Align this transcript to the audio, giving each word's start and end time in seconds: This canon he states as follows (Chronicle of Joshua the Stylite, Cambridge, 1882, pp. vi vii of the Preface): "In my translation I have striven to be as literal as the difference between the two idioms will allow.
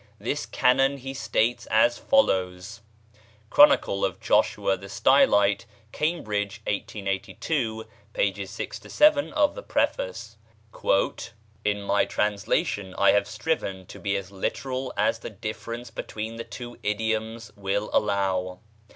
This 0.17 0.47
canon 0.47 0.97
he 0.97 1.13
states 1.13 1.67
as 1.67 1.99
follows 1.99 2.81
(Chronicle 3.51 4.03
of 4.03 4.19
Joshua 4.19 4.75
the 4.75 4.87
Stylite, 4.89 5.65
Cambridge, 5.91 6.59
1882, 6.65 7.85
pp. 8.11 8.81
vi 9.13 9.27
vii 9.27 9.31
of 9.33 9.53
the 9.53 9.61
Preface): 9.61 10.37
"In 11.63 11.83
my 11.83 12.05
translation 12.05 12.95
I 12.97 13.11
have 13.11 13.27
striven 13.27 13.85
to 13.85 13.99
be 13.99 14.17
as 14.17 14.31
literal 14.31 14.91
as 14.97 15.19
the 15.19 15.29
difference 15.29 15.91
between 15.91 16.37
the 16.37 16.45
two 16.45 16.79
idioms 16.81 17.51
will 17.55 17.91
allow. 17.93 18.57